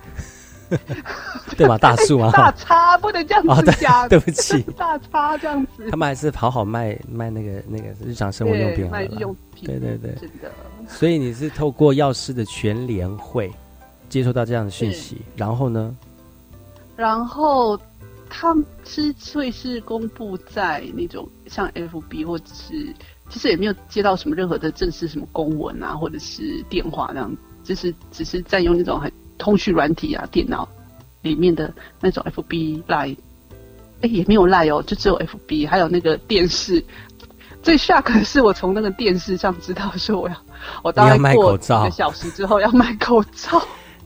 [1.56, 1.76] 对吧？
[1.78, 4.08] 大树啊，大叉不能这样子讲。
[4.08, 5.90] 对不起，大叉这样子。
[5.90, 9.64] 他们还是好好卖卖那个那个日常生活用品，卖日用品。
[9.66, 10.52] 对对对，真的。
[10.86, 13.50] 所以你是透过药师的全联会
[14.08, 15.96] 接收到这样的讯息，然后呢？
[17.00, 17.80] 然后
[18.28, 22.94] 他之所以是公布在那种像 FB 或者是，
[23.30, 27.34] 其实也没有接到什么任何的正式什么公文啊，或者是电话这样，
[27.64, 29.10] 就是只是占用那种很。
[29.42, 30.68] 通讯软体啊，电脑
[31.22, 33.16] 里面的那种 FB 赖，
[34.02, 36.84] 哎也没有赖哦，就只有 FB，还有那个电视。
[37.62, 40.36] 最 shock 的是我从那个电视上知道说我要
[40.82, 43.62] 我大概过几个小时之后要买口罩。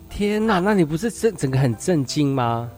[0.09, 2.71] 天哪，那你不是整整个很震惊吗？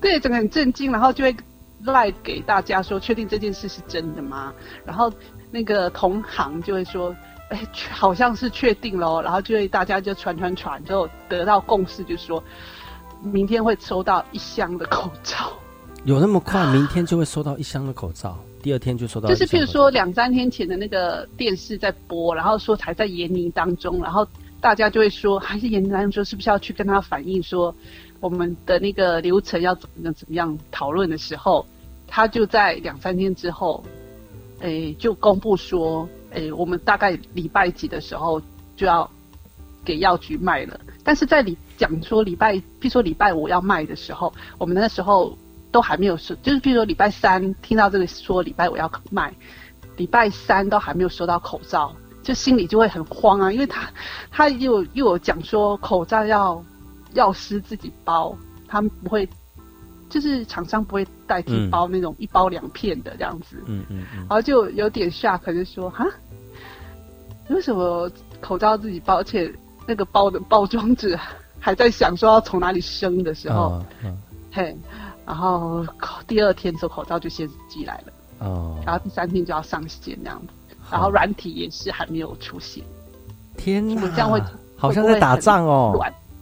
[0.00, 1.36] 对，整个很震惊，然后就会
[1.84, 4.52] 赖给大家说，确定这件事是真的吗？
[4.84, 5.12] 然后
[5.50, 7.14] 那个同行就会说。
[7.50, 12.44] 哎，好像是确定了，然后就会大家就传传传，就得到共识，就是说
[13.22, 15.50] 明天会收到一箱的口罩。
[16.04, 16.70] 有那么快？
[16.74, 18.36] 明天就会收到一箱的口罩？
[18.62, 19.30] 第二天就收到？
[19.30, 24.28] 就是譬如说两三天前的那个电视在播，然后说还在研拟当中，然后
[24.60, 27.74] 大家就会说还是研拟当中，是不是要去跟他反映说
[28.20, 31.66] 我们的那个流程要怎么样怎么样讨论的时候，
[32.06, 33.84] 他就在两三天之后，
[34.60, 36.08] 哎，就公布说。
[36.30, 38.38] 诶，我们大概礼拜几的时候
[38.76, 39.10] 就要
[39.82, 45.34] 给药局卖了，但是在你讲说礼拜，譬如说礼拜五要卖的时候，我们那时候
[45.72, 49.32] 都还没有收，就是譬如说礼拜三听到这个说礼拜五要卖，
[49.96, 51.96] 礼拜三都还没有收到口罩，
[52.28, 53.88] 就心里就会很慌啊，因为他
[54.30, 56.62] 他又又有讲说口罩要
[57.14, 59.26] 药师自己包，他们不会。
[60.10, 66.02] 就是厂商不会代替包那种一包两片的这样子，嗯嗯嗯，然后就有点 shock，就说哈，
[67.50, 68.10] 为什么
[68.40, 69.54] 口罩自己包，而且
[69.86, 71.14] 那个包的包装纸
[71.60, 73.84] 还在想说要从哪里生的时候，
[74.50, 74.74] 嘿，
[75.26, 75.86] 然后
[76.26, 78.12] 第二天做口罩就先寄来了，
[78.46, 80.54] 哦，然后第三天就要上线这样子，
[80.90, 82.82] 然后软体也是还没有出现，
[83.56, 84.42] 天哪，这样会
[84.76, 85.98] 好像在打仗哦。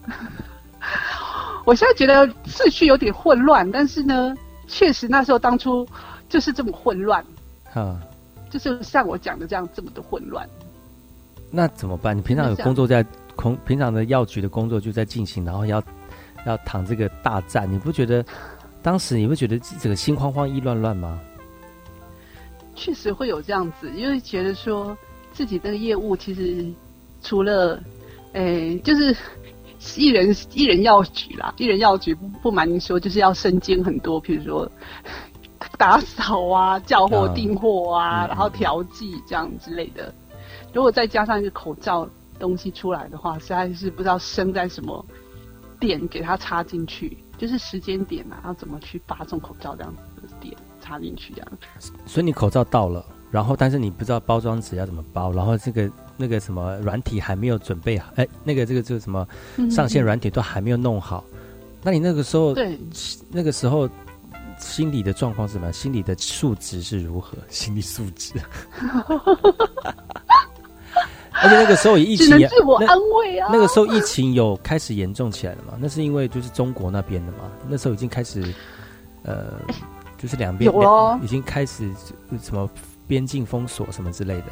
[1.64, 4.32] 我现在觉得秩序有点混乱，但是呢，
[4.68, 5.84] 确实那时候当初
[6.28, 7.24] 就是这么混乱，
[7.74, 8.00] 啊，
[8.48, 10.48] 就是像我讲的这样这么的混乱。
[11.50, 12.16] 那怎么办？
[12.16, 15.82] 你平常有工作在空，平常的药局的工作就在进行，然后要
[16.46, 18.24] 要躺这个大战，你不觉得
[18.80, 21.18] 当时你不觉得这个心慌慌、意乱乱吗？
[22.76, 24.96] 确实会有这样子，因为觉得说
[25.32, 26.64] 自己的业务其实
[27.20, 27.82] 除了，
[28.34, 29.16] 诶，就是。
[29.94, 34.68] 一人一人要举啦，一人要举不不瞒您说，就是要身兼很多，比如说
[35.78, 40.12] 打扫啊、叫货订货啊，然后调剂这样之类的。
[40.72, 42.08] 如果再加上一个口罩
[42.38, 45.04] 东西出来的话，实在是不知道生在什么
[45.78, 50.56] 点给它插进去，就是时间点啊，要怎么去发送口罩这样子的点
[50.86, 51.48] 插进去这样。
[52.06, 55.90] 所以你口罩到了，然后但是你不知道包装纸要怎么包，然后这个。
[56.18, 59.28] 那个什么软体还没有准备好，哎，那个这个这个什么
[59.70, 61.22] 上线软体都还没有弄好，
[61.82, 62.78] 那你那个时候，对，
[63.28, 63.86] 那个时候
[64.58, 65.70] 心理的状况是什么？
[65.74, 67.36] 心理的素质是如何？
[67.52, 68.32] 心理素质，
[71.32, 73.50] 而且那个时候疫情，自我安慰啊。
[73.52, 75.74] 那个时候疫情有开始严重起来了嘛？
[75.78, 77.40] 那是因为就是中国那边的嘛？
[77.68, 78.42] 那时候已经开始，
[79.22, 79.52] 呃，
[80.18, 81.90] 就是两边有已经开始
[82.40, 82.68] 什么
[83.06, 84.46] 边境封锁什么之类的。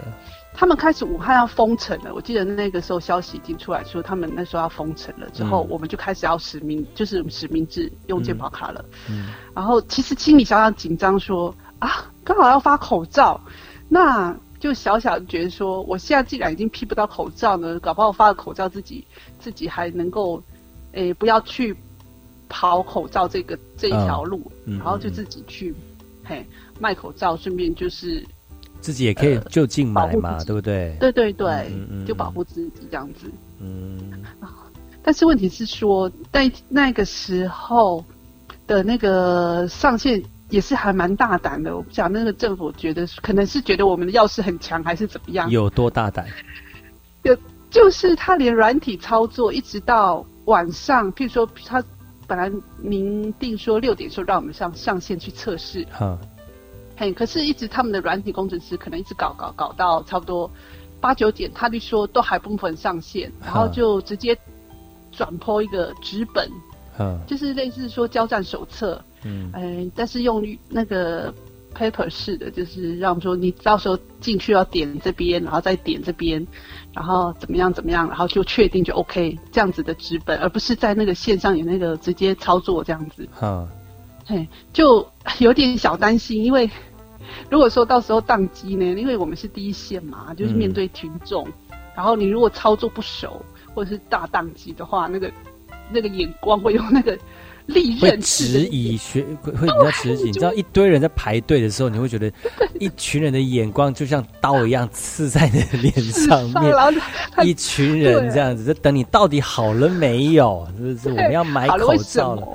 [0.57, 8.85] 他们开始武汉要封城了，我记得那个时候消息已经出来说他们那时候要封城了，之后我们就开始要实名，就是实名制用健保卡了。
[9.11, 13.41] 嗯，然后其实心里小小紧张，说啊，刚好要发口罩，
[13.89, 19.05] 那就小小觉得说，我现在既然已经批不到口罩呢，搞不好发个口罩自己
[19.41, 20.41] 自己还能够，
[20.93, 21.77] 诶，不要去
[22.55, 25.75] 跑口罩这个这一条路，然后就自己去
[26.23, 26.47] 嘿
[26.79, 28.25] 卖口罩，顺便就是。
[28.81, 30.95] 自己也可以就近买嘛，对不对？
[31.01, 31.73] 对对对，
[32.07, 33.29] 就保护自己这样子。
[33.59, 33.99] 嗯，
[35.03, 38.05] 但是问题是说，在那个时候
[38.67, 41.75] 的那个上线也是还蛮大胆的。
[41.75, 45.51] 我不讲那个政府觉得可能是觉得我们的药师很强，还是怎么样？
[45.51, 46.27] 有多大胆？
[47.23, 47.35] 有，
[47.71, 51.83] 就是他连软体操作，一直到晚上，譬如说他
[52.27, 55.85] 本来明定说六点时候让我们上上线去测试。
[55.91, 56.19] 哈。
[56.97, 60.49] 嘿，可是，一直他们的软体工程师可能一直搞搞搞到差不多
[61.01, 64.39] 八九点，他就说都还不能上线，然后就直接
[65.11, 66.49] 转播一个纸本，
[66.99, 71.35] 嗯就是类似说交战手册，嗯嗯，但是用那个
[71.75, 76.47] paper 式的，就是让我们说你到时候进去要点这边，然后再点这边，
[76.93, 83.29] 然后怎么样怎么样，然后就确定就 OK 这样子的纸本，而不是在那个线上有那个直接操作这样子。
[83.43, 83.69] 嗯
[84.27, 85.07] 嘿，就
[85.39, 86.71] 有点小担心，因为
[87.51, 91.47] 如果说到时候宕机呢，因为我们是第一线嘛，就是面对群众，
[91.95, 93.45] 然后你如果操作不熟
[93.75, 95.31] 或者是大宕机的话，那个
[95.91, 97.19] 那个眼光会用那个
[97.67, 102.31] 利会刃式的质疑学会会比较质疑， 你知道一堆人在排队的时候，你会觉得
[102.79, 106.75] 一群人的眼光就像刀一样刺在你的脸上面
[107.45, 110.67] 一群人这样子，在等你到底好了没有？
[110.77, 111.09] 是不是？
[111.09, 112.47] 我们要买口罩了。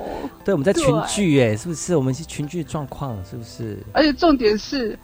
[0.46, 1.96] 对，我们在群聚，哎，是不是？
[1.96, 3.78] 我们是群聚状况，是不是？
[3.94, 4.98] 而且重点是，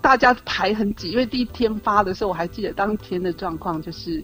[0.00, 4.22] 大家排很挤，因为第一天发的时候，我还记得当天的状况就是，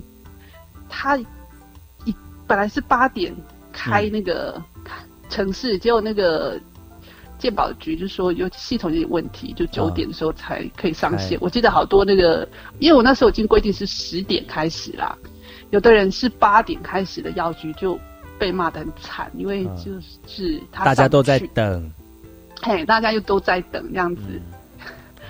[0.89, 2.15] 他一
[2.47, 3.35] 本来是八点
[3.73, 4.63] 开那个
[5.33, 6.61] 城市，结果那个
[7.39, 11.39] 鉴宝局就说有系统有点问题，就九点的时候才可以上线。
[11.39, 12.47] 开我记得好多那个，
[12.79, 15.17] 因为我那时候已经规定是十点开始啦，
[15.71, 17.99] 有的人是八点开始的药局就
[18.39, 21.91] 被骂得很惨，因为就是他大家都在等，
[22.61, 24.23] 嘿，大家又都在等这样子。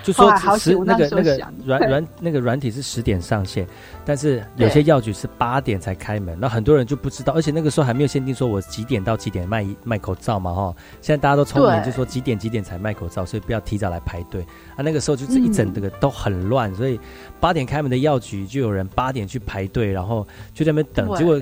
[0.03, 3.67] 就说好十那那个那个软 软那个软体是十点上线，
[4.05, 14.43] 但是有些药局是八点才开门，那很多人就不知道，而且那个时候还没有限定说我几点到几点卖卖口罩嘛哈，现在大家都聪明，就说几点几点才卖口罩，所以不要提早来排队。
[14.77, 14.83] 啊。
[14.83, 16.99] 那个时候就是一整个都很乱，所以
[17.41, 21.41] 八点开门的药局就有人八点去排队，然后就在那边等，结果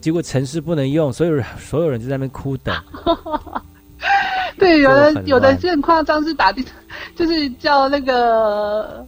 [0.00, 2.74] 结果城市不能用，所有人所有人就在那边哭等。
[4.58, 6.64] 对，有的有的乱是很夸张，是打电，
[7.16, 9.06] 就是叫那个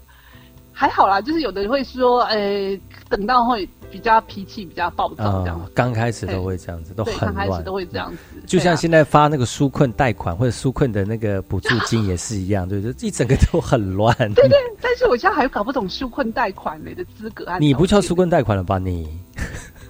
[0.73, 2.79] 还好啦，就是有的会说，哎、
[3.09, 7.63] 等到会比较脾气比较暴躁这样啊，刚开始都会这样子，都对，很乱刚开始。
[7.63, 8.17] 都会这样子。
[8.47, 14.13] 就像现在发那个纾困贷款或者纾困的那个补助金也是一样，对，就一整个都很乱。
[14.35, 17.59] 对对，但是我现在还搞不懂纾困贷款类的资格啊。
[17.59, 18.79] 你不叫纾困贷款了吧？
[18.79, 19.09] 你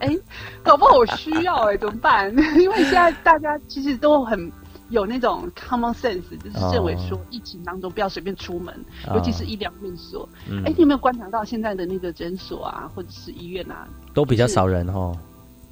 [0.01, 0.15] 哎，
[0.63, 2.31] 搞不好我需要哎、怎么办？
[2.61, 4.53] 因为现在大家其实都很
[4.91, 8.75] 有那种 common sense，就是认为说疫情当中不要随便出门，
[9.09, 10.29] 哦尤其是医疗院所。
[10.49, 15.17] 嗯哎、你有没有观察到现在的那个诊所啊，或者是医院啊，都比较少人哦。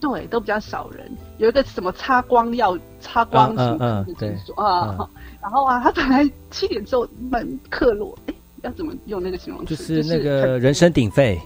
[0.01, 1.09] 对，都比较少人。
[1.39, 5.09] 有一个什么擦光药、擦光嗯什么嗯的诊所啊、嗯
[5.41, 9.77] 然后啊，他本来七点之后门客落，哎，要怎么用那个形容词？
[9.77, 11.41] 就是那个人声鼎沸，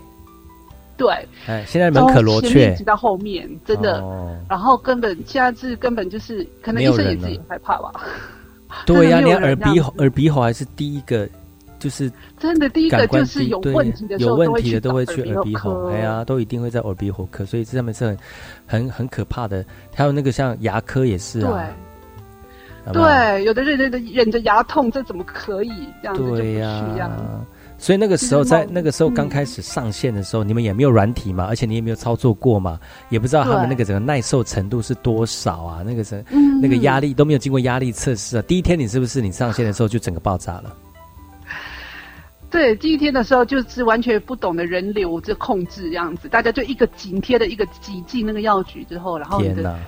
[0.96, 1.08] 对，
[1.46, 2.48] 哎，现在门可罗雀。
[2.48, 4.00] 从前面直，到后面，真的。
[4.00, 4.36] 哦。
[4.48, 7.92] 然后根本现在是根本就是，可能没医生也自己害怕吧。
[8.84, 11.28] 对呀、 连耳鼻喉耳鼻喉还是第一个，
[11.78, 18.18] 就是真的，第一个就是有对问题的时有问题的都会去耳鼻喉，哎呀，都一定会在耳鼻喉科，所以这上面是很
[18.66, 19.64] 很很可怕的。
[19.94, 21.68] 还有那个像牙科也是啊，
[22.86, 25.70] 有有对，有的人忍着忍着牙痛，这怎么可以？
[26.02, 27.46] 这样子就不对去呀、这样？
[27.86, 32.80] 所以那个时候在那个时候刚开始上线的时候，你们也没有软体嘛，而且你也没有操作过嘛，
[33.10, 38.42] 也不知道他们那个整个耐受程度是多少啊，那个是、嗯那个压力都没有经过压力测试啊。
[38.48, 40.76] 第一天你是不是你上线的时候就整个爆炸了？
[42.50, 49.78] 对，第一天的时候就是完全不懂得人流这控制这样子，大家就一个紧贴的一个挤进那个药局之后，然后你的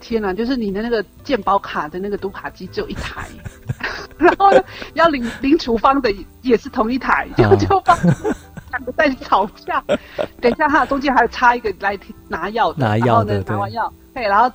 [0.00, 0.28] 天哪！
[0.28, 3.28] 天哪，就是你的那个健保卡的那个读卡机只有一台，
[4.18, 4.62] 然后呢，
[4.94, 7.96] 要领领处方的也是同一台，就啊就帮
[8.70, 9.82] 两个在吵架。
[10.40, 14.50] 等一下，哈，中间还有插一个来拿药的，拿然后呢药的拿完药，对，然后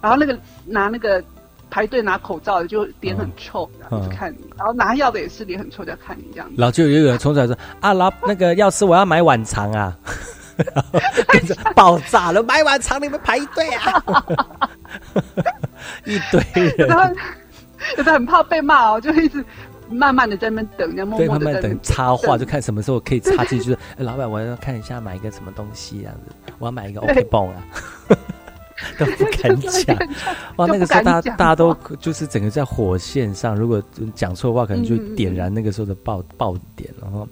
[0.00, 1.22] 然后那个拿那个
[1.70, 6.54] 排队拿口罩的就脸很臭，这样嗯子看你，然后拿药的也是脸很臭，在看你这样子。
[6.58, 9.96] 然后就有人冲出来说：“啊，老那个药师，我要买晚肠啊！”
[11.74, 14.04] 爆炸了，买晚肠你们排队啊！
[16.04, 17.14] 一堆人然，后
[17.96, 19.44] 有的很怕被骂哦，就一直
[19.88, 23.76] 慢慢的在那边等，然后慢慢等插话，就看什么时候可以插进去。
[23.98, 27.62] 老板，我要看一下买一个什么东西，这样子，我要买一个对 OK 泵啊，
[28.98, 29.96] 都不敢讲。
[30.56, 33.82] 哇，那个时候大家大家都就是整个在火线上，如果
[34.14, 37.26] 讲错话，可能就嗯点燃那个时候的爆爆点，然后。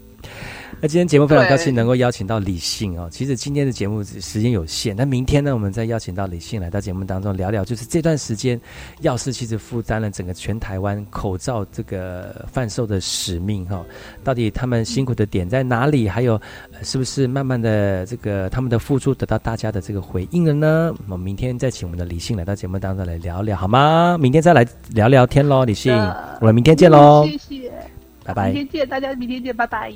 [0.81, 3.09] 那今天节目非常高兴能够邀请到李信哦。
[3.11, 8.61] 其实今天的节目时间有限，那明天呢，我们再邀请到李信来到节目当中聊聊，就是这段时间
[9.01, 13.85] 药师其实负担了整个全台湾口罩这个贩售的使命哈、
[14.22, 16.09] 到底他们辛苦的点在哪里？
[16.09, 16.35] 还有、
[16.72, 20.95] 呃是不是慢慢的这个他们的付出得到大家的这个回应了呢？
[21.09, 24.16] 我们明天再请我们的李信来到节目当中来聊聊好吗？
[24.18, 25.93] 明天再来聊聊天喽，李信，
[26.41, 27.72] 我们明天见喽，谢谢，
[28.24, 28.55] 拜拜明。
[28.55, 29.93] 天见，大家明天见，拜拜。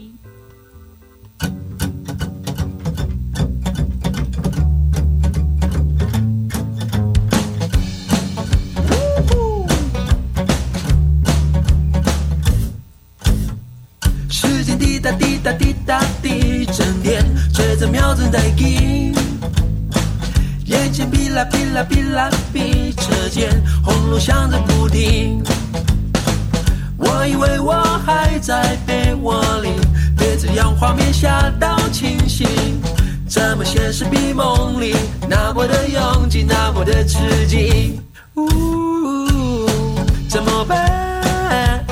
[31.23, 32.49] 下到清醒。
[33.29, 34.97] 怎么现实比梦里
[35.29, 38.01] 那么的拥挤，那么的刺激？
[38.35, 39.69] 呜，
[40.29, 41.87] 怎么办？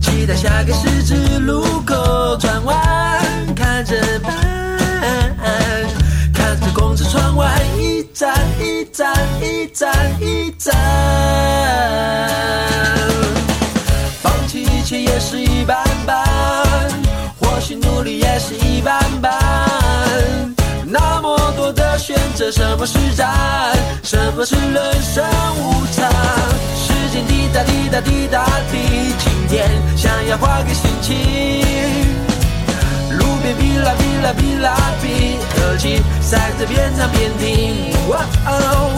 [0.00, 3.20] 期待下个十字路口转弯，
[3.56, 4.32] 看着办。
[6.32, 10.72] 看着公车窗外一站一站一站一站，
[22.50, 23.28] 什么是战？
[24.02, 25.24] 什么是人生
[25.58, 26.08] 无常？
[26.76, 28.78] 时间滴答滴答滴答滴，
[29.18, 31.16] 今天想要换个心情。
[33.18, 37.92] 路边哔啦哔啦哔啦哔，耳机塞着边唱边听。
[38.08, 38.92] 哦，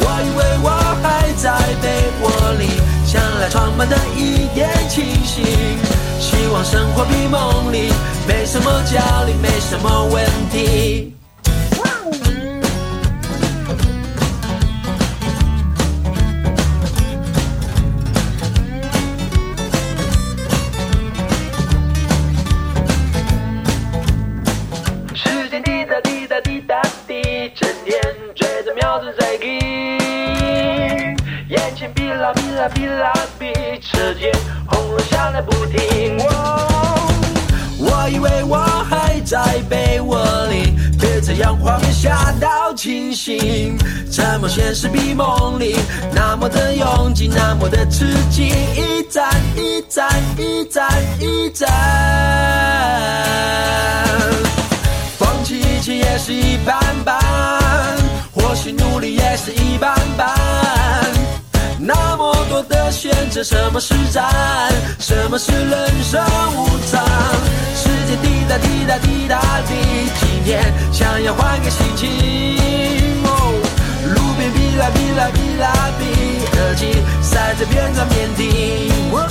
[0.00, 0.70] 我以为我
[1.02, 1.86] 还在被
[2.22, 5.44] 窝里，想来床板的一点清醒。
[6.18, 7.92] 希望生活比梦里
[8.26, 11.15] 没什么焦虑，没什么问题。
[31.94, 34.32] 哔啦哔啦哔啦哔，车间
[34.66, 36.18] 轰隆响个不停。
[37.78, 38.56] 我以为我
[38.88, 43.76] 还在被窝里，被这样画面吓到清醒。
[44.10, 45.76] 怎么现实比梦里
[46.12, 48.48] 那么的拥挤，那么的刺激？
[48.74, 50.08] 一站一站
[50.38, 51.68] 一站一站。
[55.18, 57.20] 放弃一切也是一般般，
[58.32, 60.34] 或许努力也是一般般。
[61.86, 64.24] 那么多的选择，什么是战？
[64.98, 66.20] 什么是人生
[66.56, 67.00] 无常？
[67.76, 69.74] 时间滴答滴答滴答滴，
[70.18, 73.22] 今天想要换个心情。
[73.22, 73.30] 哦，
[74.16, 76.02] 路边哔啦哔啦哔啦哔，
[76.58, 78.90] 耳机塞着边唱边听。
[79.12, 79.24] 哦，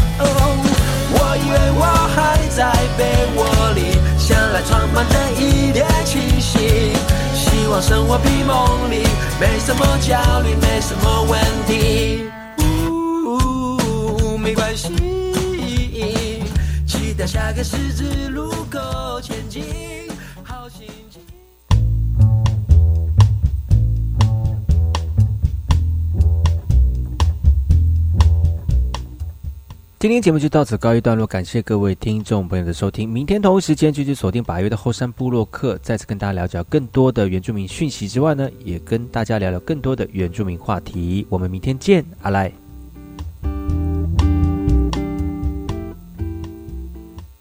[1.11, 1.83] 我以为我
[2.15, 3.03] 还在被
[3.35, 3.99] 窝里。
[4.17, 6.93] 想来充满着一点清醒，
[7.35, 9.05] 希望生活比梦里
[9.41, 11.37] 没什么焦虑，没什么问
[11.67, 12.31] 题。
[14.55, 14.89] 关系，
[16.87, 19.63] 期待下个十字路口前进，
[20.43, 21.21] 好心情。
[29.99, 33.09] 今天节目就到此告一段落，感谢各位听众朋友的收听。
[33.09, 41.27] 明天同一时间继续锁定八月的后山部落客，再次跟大家聊聊更多的原住民讯息之外呢，也跟大家聊聊更多的原住民话题。
[41.29, 42.49] 我们明天见，阿赖。